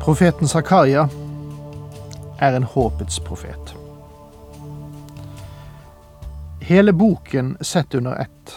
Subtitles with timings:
[0.00, 1.08] Profeten Zakaria
[2.38, 3.74] er en håpets profet.
[6.60, 8.54] Hele boken sett under ett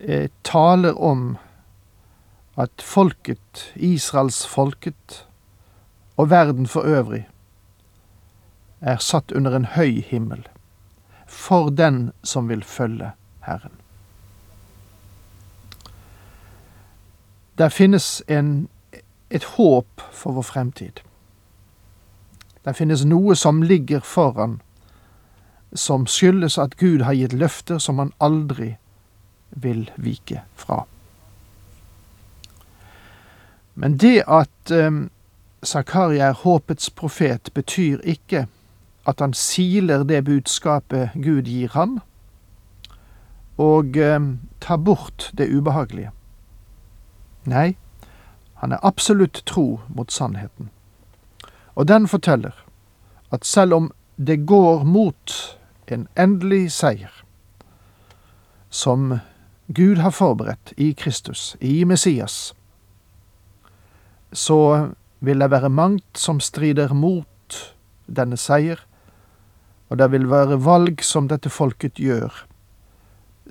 [0.00, 1.36] eh, taler om
[2.54, 5.26] at folket, Israels folket,
[6.16, 7.28] og verden for øvrig,
[8.80, 10.44] er satt under en høy himmel
[11.26, 13.72] for den som vil følge Herren.
[17.58, 18.68] Der finnes en,
[19.32, 21.00] et håp for vår fremtid.
[22.64, 24.60] Det finnes noe som ligger foran,
[25.74, 28.74] som skyldes at Gud har gitt løfter som han aldri
[29.50, 30.84] vil vike fra.
[33.74, 35.08] Men det at um,
[35.64, 38.46] Zakaria er håpets profet, betyr ikke
[39.08, 42.00] at han siler det budskapet Gud gir ham,
[43.56, 46.10] og um, tar bort det ubehagelige.
[47.44, 47.76] Nei,
[48.62, 50.68] han er absolutt tro mot sannheten.
[51.74, 52.54] Og den forteller
[53.34, 55.32] at selv om det går mot
[55.90, 57.10] en endelig seier,
[58.70, 59.18] som
[59.66, 62.54] Gud har forberedt i Kristus, i Messias,
[64.32, 67.58] så vil det være mangt som strider mot
[68.06, 68.78] denne seier,
[69.90, 72.30] og det vil være valg som dette folket gjør,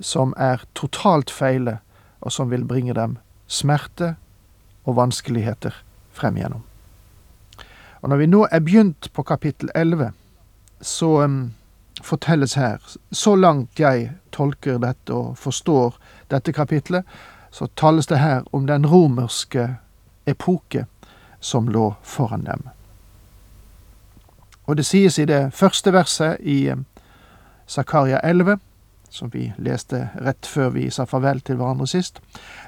[0.00, 1.82] som er totalt feile,
[2.24, 4.14] og som vil bringe dem smerte
[4.84, 5.74] og vanskeligheter
[6.12, 6.62] frem igjennom.
[8.02, 10.10] Og når vi nå er begynt på kapittel 11,
[10.80, 11.52] så um,
[12.02, 12.82] fortelles her,
[13.12, 15.94] så langt jeg tolker dette og forstår
[16.30, 17.06] dette kapitlet,
[17.50, 19.76] så tales det her om den romerske
[20.26, 20.86] epoke
[21.40, 22.68] som lå foran dem.
[24.66, 26.84] Og det sies i det første verset i um,
[27.68, 28.58] Zakaria 11,
[29.12, 32.20] som vi leste rett før vi sa farvel til hverandre sist.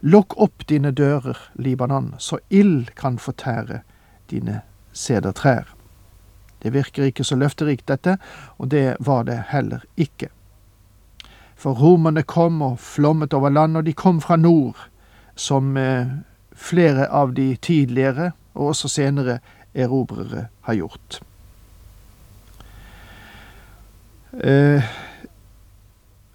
[0.02, 3.80] Lokk opp dine dører, Libanon, så ild kan fortære
[4.30, 4.60] dine
[4.92, 5.72] sedertrær.
[6.62, 8.18] Det virker ikke så løfterikt, dette,
[8.58, 10.28] og det var det heller ikke.
[11.56, 14.76] For romerne kom og flommet over land, og de kom fra nord,
[15.36, 16.06] som eh,
[16.52, 19.38] flere av de tidligere, og også senere,
[19.74, 21.20] erobrere har gjort.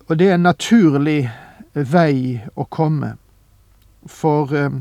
[0.09, 1.29] Og det er en naturlig
[1.73, 3.11] vei å komme,
[4.09, 4.71] for eh,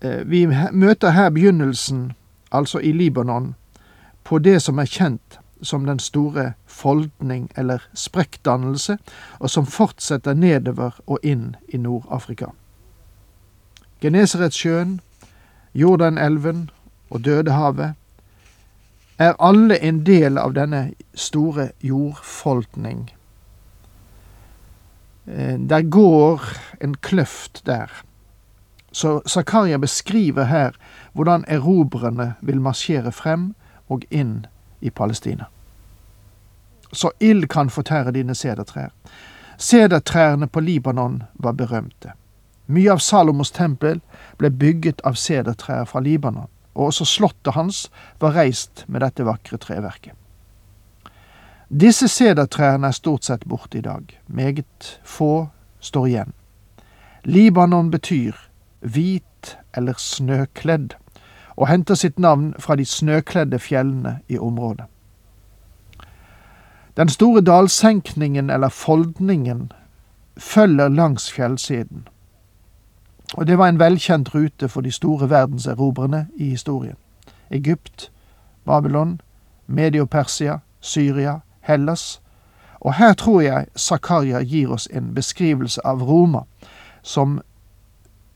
[0.00, 2.14] eh, vi møter her begynnelsen,
[2.50, 3.54] altså i Libanon,
[4.24, 8.96] på det som er kjent som den store foldning eller sprekkdannelse,
[9.38, 12.46] og som fortsetter nedover og inn i Nord-Afrika.
[14.00, 15.00] Genesaretsjøen,
[15.74, 16.70] Jordanelven
[17.10, 17.92] og Dødehavet
[19.18, 20.82] er alle en del av denne
[21.14, 23.10] store jordfoldning
[25.26, 26.42] der går
[26.80, 27.90] en kløft der.
[28.92, 30.70] Så Zakaria beskriver her
[31.12, 33.54] hvordan erobrerne vil marsjere frem
[33.88, 34.46] og inn
[34.80, 35.44] i Palestina.
[36.92, 38.88] Så ild kan fortære dine sedertrær.
[39.58, 42.12] Sedertrærne på Libanon var berømte.
[42.66, 44.00] Mye av Salomos tempel
[44.38, 47.86] ble bygget av sedertrær fra Libanon, og også slottet hans
[48.20, 50.12] var reist med dette vakre treverket.
[51.70, 54.20] Disse sedertrærne er stort sett borte i dag.
[54.26, 55.48] Meget få
[55.80, 56.32] står igjen.
[57.24, 58.32] Libanon betyr
[58.80, 60.94] hvit eller snøkledd,
[61.56, 64.84] og henter sitt navn fra de snøkledde fjellene i området.
[66.96, 69.72] Den store dalsenkningen eller foldningen
[70.38, 72.08] følger langs fjellsiden,
[73.34, 76.96] og det var en velkjent rute for de store verdenserobrerne i historien.
[77.50, 78.12] Egypt,
[78.64, 79.20] Babylon,
[79.66, 82.20] Medio-Persia, Syria, Hellas.
[82.80, 86.44] Og her tror jeg Zakaria gir oss en beskrivelse av Roma,
[87.02, 87.40] som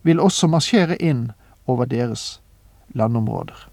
[0.03, 1.31] vil også marsjere inn
[1.67, 2.41] over deres
[2.95, 3.67] landområder.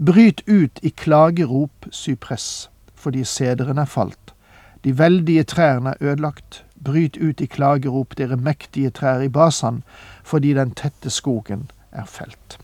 [0.00, 4.34] Bryt ut i klagerop, sypress, fordi sederen er falt.
[4.84, 6.64] De veldige trærne er ødelagt.
[6.84, 9.82] Bryt ut i klagerop, dere mektige trær i Basan,
[10.24, 12.58] fordi den tette skogen er felt.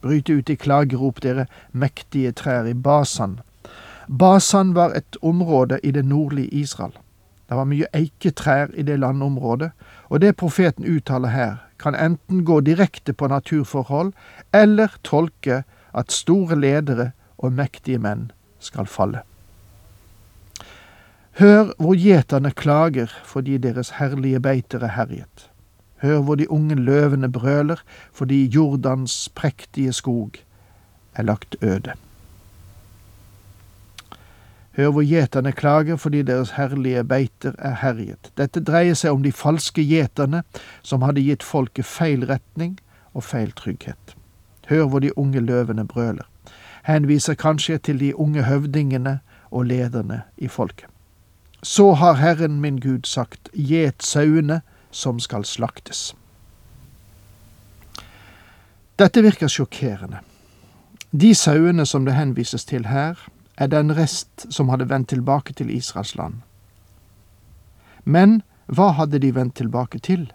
[0.00, 3.40] Bryt ut i klagerop, dere mektige trær i Basan.
[4.08, 6.92] Basan var et område i det nordlige Israel.
[7.48, 9.70] Det var mye eiketrær i det landområdet,
[10.08, 14.12] og det profeten uttaler her, kan enten gå direkte på naturforhold,
[14.54, 15.62] eller tolke
[15.94, 18.30] at store ledere og mektige menn
[18.60, 19.24] skal falle.
[21.40, 25.49] Hør hvor gjeterne klager fordi deres herlige beiter er herjet.
[26.02, 27.82] Hør hvor de unge løvene brøler
[28.12, 30.30] fordi Jordans prektige skog
[31.14, 31.92] er lagt øde.
[34.76, 38.32] Hør hvor gjeterne klager fordi deres herlige beiter er herjet.
[38.38, 40.42] Dette dreier seg om de falske gjeterne
[40.82, 42.78] som hadde gitt folket feil retning
[43.12, 44.14] og feil trygghet.
[44.70, 46.24] Hør hvor de unge løvene brøler.
[46.86, 49.18] Henviser kanskje til de unge høvdingene
[49.50, 50.86] og lederne i folket.
[51.62, 54.60] Så har Herren min Gud sagt, gjet sauene
[54.90, 56.14] som skal slaktes.
[59.00, 60.20] Dette virker sjokkerende.
[61.10, 63.16] De sauene som det henvises til her,
[63.56, 66.40] er den rest som hadde vendt tilbake til Israels land.
[68.04, 70.30] Men hva hadde de vendt tilbake til?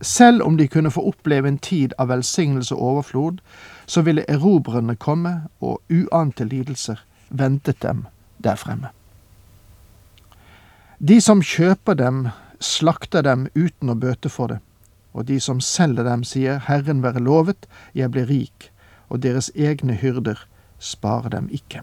[0.00, 3.40] Selv om de kunne få oppleve en tid av velsignelse og overflod,
[3.86, 8.06] så ville erobrerne komme, og uante lidelser ventet dem
[8.38, 8.88] der fremme.
[10.98, 12.28] De som kjøper dem,
[12.60, 14.58] slakter dem uten å bøte for det,
[15.12, 18.70] og de som selger dem, sier Herren være lovet, jeg blir rik,
[19.08, 20.44] og deres egne hyrder
[20.78, 21.82] sparer dem ikke.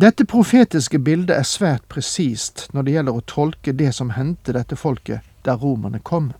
[0.00, 4.78] Dette profetiske bildet er svært presist når det gjelder å tolke det som hendte dette
[4.78, 6.30] folket der romerne kom.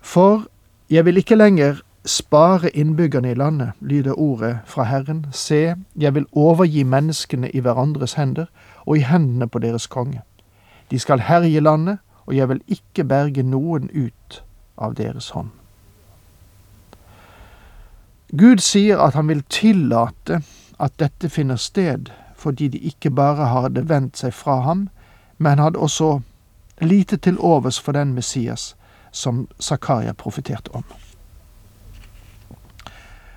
[0.00, 0.46] For
[0.88, 5.26] jeg vil ikke lenger spare innbyggerne i landet, lyder ordet fra Herren.
[5.32, 8.48] Se, jeg vil overgi menneskene i hverandres hender
[8.86, 10.22] og i hendene på deres konge.
[10.90, 14.42] De skal herje landet, og jeg vil ikke berge noen ut
[14.78, 15.50] av deres hånd.
[18.30, 20.42] Gud sier at han vil tillate
[20.78, 24.86] at dette finner sted fordi de ikke bare hadde vendt seg fra ham,
[25.36, 26.20] men hadde også
[26.80, 28.76] lite til overs for den Messias
[29.12, 30.84] som Zakaria profeterte om.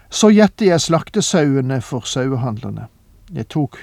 [0.10, 2.86] Så gjette jeg slaktesauene for sauehandlerne.
[3.34, 3.80] Jeg tok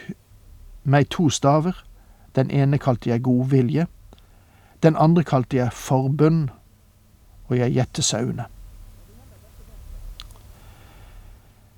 [0.85, 1.85] meg to staver.
[2.35, 3.87] Den ene kalte jeg godvilje.
[4.83, 6.51] Den andre kalte jeg forbønn,
[7.49, 8.47] og jeg gjette sauene.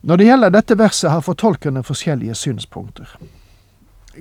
[0.03, 3.17] Når det gjelder dette verset, har fortolkerne forskjellige synspunkter.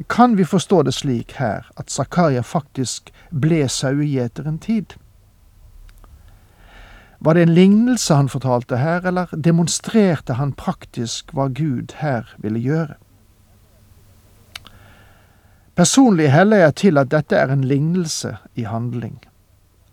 [0.10, 4.94] Kan vi forstå det slik her at Zakaria faktisk ble sauegjeter en tid?
[7.20, 12.60] Var det en lignelse han fortalte her, eller demonstrerte han praktisk hva Gud her ville
[12.60, 12.96] gjøre?
[15.76, 19.22] Personlig heller jeg til at dette er en lignelse i handling.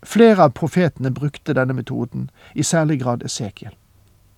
[0.03, 3.75] Flere av profetene brukte denne metoden, i særlig grad Esekiel.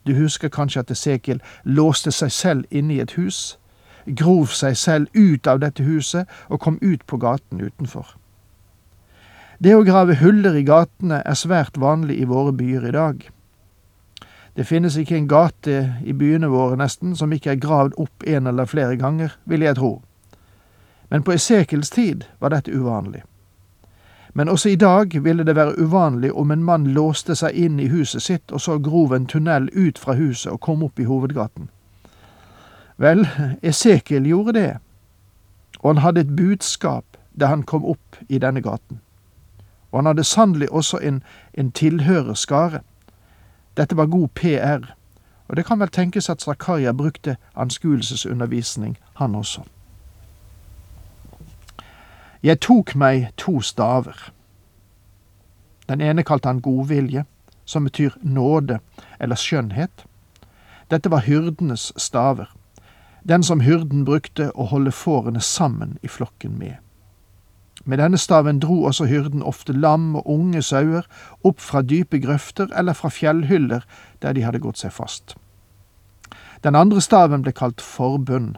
[0.06, 3.58] Du husker kanskje at Esekiel låste seg selv inne i et hus,
[4.06, 8.16] grov seg selv ut av dette huset og kom ut på gaten utenfor.
[9.60, 13.24] Det å grave huller i gatene er svært vanlig i våre byer i dag.
[14.56, 18.46] Det finnes ikke en gate i byene våre nesten som ikke er gravd opp en
[18.46, 20.00] eller flere ganger, vil jeg tro.
[21.10, 23.22] Men på Esekels tid var dette uvanlig.
[24.32, 27.88] Men også i dag ville det være uvanlig om en mann låste seg inn i
[27.90, 31.68] huset sitt og så grov en tunnel ut fra huset og kom opp i hovedgaten.
[32.96, 33.26] Vel,
[33.62, 34.72] Esekiel gjorde det,
[35.80, 39.00] og han hadde et budskap da han kom opp i denne gaten
[39.92, 41.22] og han hadde sannelig også en,
[41.54, 42.80] en tilhørerskare.
[43.76, 44.94] Dette var god PR,
[45.48, 49.60] og det kan vel tenkes at Zakaria brukte anskuelsesundervisning, han også.
[52.42, 54.30] Jeg tok meg to staver.
[55.88, 57.26] Den ene kalte han godvilje,
[57.64, 58.78] som betyr nåde
[59.20, 60.06] eller skjønnhet.
[60.90, 62.48] Dette var hyrdenes staver,
[63.28, 66.78] den som hyrden brukte å holde fårene sammen i flokken med.
[67.84, 71.04] Med denne staven dro også hyrden ofte lam og unge sauer
[71.44, 73.84] opp fra dype grøfter eller fra fjellhyller
[74.22, 75.36] der de hadde gått seg fast.
[76.64, 78.56] Den andre staven ble kalt forbund.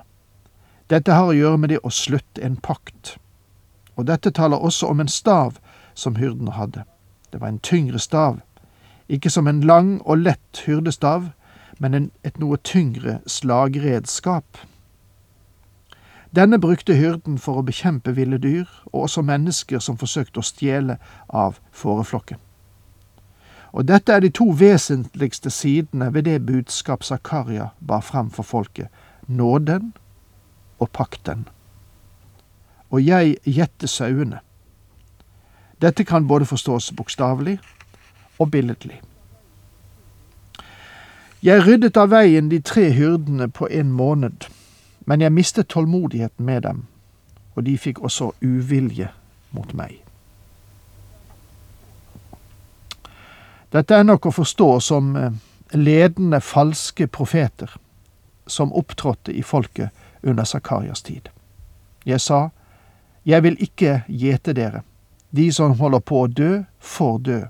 [0.90, 3.16] Dette har å gjøre med det å slutte en pakt.
[4.02, 5.52] Og dette taler også om en stav
[5.94, 6.82] som hyrden hadde.
[7.32, 8.40] Det var en tyngre stav,
[9.08, 11.28] ikke som en lang og lett hyrdestav,
[11.78, 14.58] men en, et noe tyngre slagredskap.
[16.34, 20.98] Denne brukte hyrden for å bekjempe ville dyr, og også mennesker som forsøkte å stjele
[21.28, 22.42] av fåreflokken.
[23.70, 28.90] Og dette er de to vesentligste sidene ved det budskap Zakaria bar fram for folket,
[29.28, 29.92] nåden
[30.82, 31.46] og pakten.
[32.92, 34.42] Og jeg gjette sauene.
[35.82, 37.56] Dette kan både forstås bokstavelig
[38.38, 39.00] og billedlig.
[41.42, 44.46] Jeg ryddet av veien de tre hyrdene på en måned
[45.04, 46.84] Men jeg mistet tålmodigheten med dem,
[47.54, 49.08] og de fikk også uvilje
[49.50, 49.96] mot meg.
[53.72, 55.32] Dette er nok å forstå som eh,
[55.74, 57.74] ledende falske profeter
[58.46, 59.90] som opptrådte i folket
[60.22, 61.28] under Zakarias tid.
[62.06, 62.48] Jeg sa,
[63.24, 64.82] Jeg vil ikke gjete dere.
[65.30, 67.40] De som holder på å dø, får dø.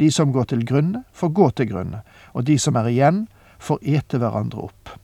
[0.00, 2.02] De som går til grunne, får gå til grunne.
[2.34, 3.24] Og de som er igjen,
[3.60, 4.96] får ete hverandre opp.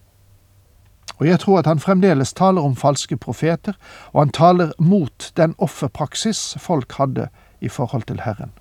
[1.16, 3.76] Og jeg tror at han fremdeles taler om falske profeter,
[4.12, 7.28] og han taler mot den offerpraksis folk hadde
[7.61, 8.52] i forhold til Herren.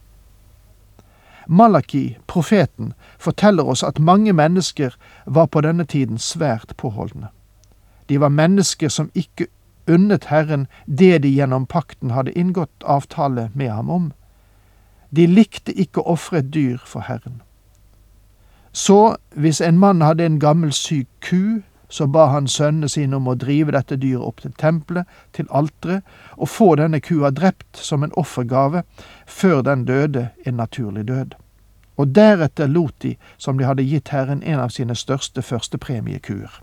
[1.48, 4.96] Malaki, profeten, forteller oss at mange mennesker
[5.26, 7.28] var på denne tiden svært påholdne.
[8.10, 9.48] De var mennesker som ikke
[9.88, 14.14] unnet Herren det de gjennom pakten hadde inngått avtale med ham om.
[15.10, 17.42] De likte ikke å ofre et dyr for Herren.
[18.76, 23.28] Så hvis en mann hadde en gammel syk ku, så ba han sønnene sine om
[23.32, 26.04] å drive dette dyret opp til tempelet, til alteret,
[26.36, 28.84] og få denne kua drept som en offergave
[29.26, 31.36] før den døde en naturlig død.
[31.96, 36.60] Og deretter lot de som de hadde gitt Herren en av sine største førstepremiekuer.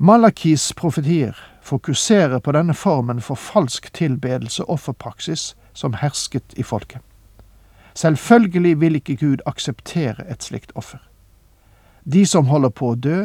[0.00, 7.02] Malakis profetier fokuserer på denne formen for falsk tilbedelse og offerpraksis som hersket i folket.
[7.98, 11.02] Selvfølgelig vil ikke Gud akseptere et slikt offer.
[12.04, 13.18] De som holder på å dø,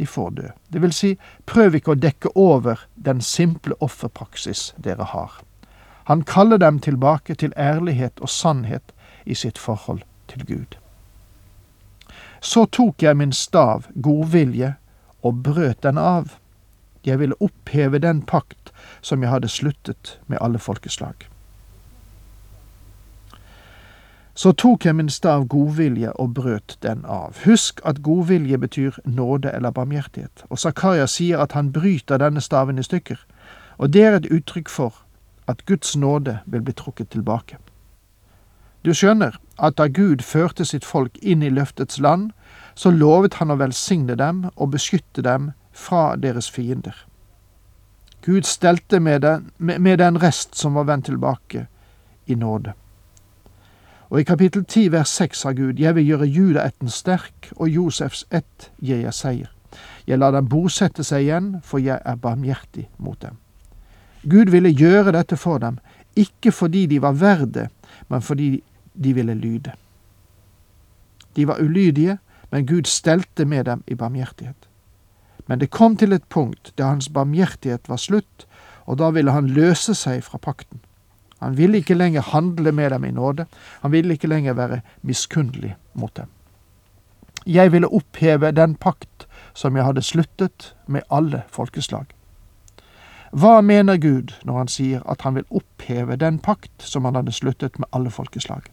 [0.00, 0.48] de får dø.
[0.72, 1.12] Det vil si,
[1.44, 5.36] prøv ikke å dekke over den simple offerpraksis dere har.
[6.08, 8.96] Han kaller dem tilbake til ærlighet og sannhet
[9.26, 10.00] i sitt forhold
[10.32, 10.80] til Gud.
[12.40, 14.78] Så tok jeg min stav, godvilje,
[15.22, 16.36] og brøt den av.
[17.06, 21.28] Jeg ville oppheve den pakt som jeg hadde sluttet med alle folkeslag.
[24.38, 27.40] Så tok jeg min stav godvilje og brøt den av.
[27.44, 32.78] Husk at godvilje betyr nåde eller barmhjertighet, og Zakaria sier at han bryter denne staven
[32.78, 33.18] i stykker,
[33.78, 35.02] og det er et uttrykk for
[35.48, 37.58] at Guds nåde vil bli trukket tilbake.
[38.84, 42.30] Du skjønner at da Gud førte sitt folk inn i løftets land,
[42.78, 46.94] så lovet han å velsigne dem og beskytte dem fra deres fiender.
[48.22, 51.66] Gud stelte med den, med den rest som var vendt tilbake,
[52.28, 52.74] i nåde.
[54.10, 58.26] Og i kapittel 10 vers 6 sa Gud, Jeg vil gjøre judaætten sterk, og Josefs
[58.30, 59.50] ett gir jeg seier.
[60.06, 63.36] Jeg lar dem bosette seg igjen, for jeg er barmhjertig mot dem.
[64.22, 65.78] Gud ville gjøre dette for dem,
[66.16, 67.68] ikke fordi de var verd
[68.08, 68.62] men fordi
[68.94, 69.72] de ville lyde.
[71.36, 72.18] De var ulydige,
[72.50, 74.68] men Gud stelte med dem i barmhjertighet.
[75.46, 78.46] Men det kom til et punkt da hans barmhjertighet var slutt,
[78.86, 80.80] og da ville han løse seg fra pakten.
[81.38, 83.46] Han ville ikke lenger handle med dem i nåde,
[83.80, 86.26] han ville ikke lenger være miskunnelig mot dem.
[87.46, 92.06] Jeg ville oppheve den pakt som jeg hadde sluttet med alle folkeslag.
[93.32, 97.32] Hva mener Gud når han sier at han vil oppheve den pakt som han hadde
[97.32, 98.68] sluttet med alle folkeslag?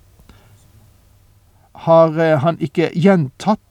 [1.86, 3.64] Har eh, han ikke gjentatt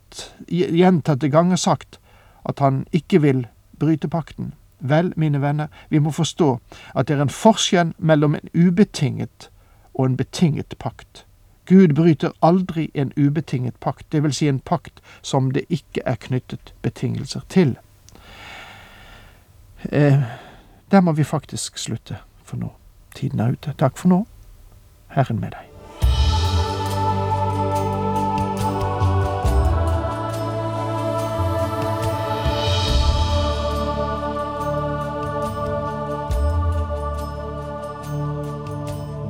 [0.48, 2.00] gjentatte ganger sagt
[2.48, 3.46] at han ikke vil
[3.78, 4.54] bryte pakten.
[4.78, 6.58] Vel, mine venner, vi må forstå
[6.94, 9.48] at det er en forskjell mellom en ubetinget
[9.94, 11.24] og en betinget pakt.
[11.66, 16.20] Gud bryter aldri en ubetinget pakt, det vil si en pakt som det ikke er
[16.20, 17.78] knyttet betingelser til.
[19.92, 20.22] Eh,
[20.90, 22.72] der må vi faktisk slutte for nå.
[23.14, 23.72] Tiden er ute.
[23.78, 24.26] Takk for nå.
[25.08, 25.73] Herren med deg.